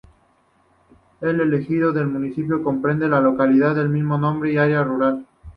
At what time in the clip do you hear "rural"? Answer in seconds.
4.83-5.27